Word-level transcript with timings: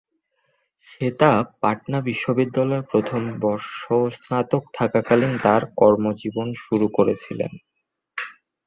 শ্বেতা 0.87 1.31
পাটনা 1.61 1.99
বিশ্ববিদ্যালয়ে 2.01 2.87
প্রথম 2.91 3.21
বর্ষ 3.41 3.79
স্নাতক 4.15 4.63
থাকাকালীন 4.73 5.33
তার 5.43 5.61
কর্মজীবন 5.77 6.47
শুরু 6.63 6.87
করেছিলেন। 6.97 7.51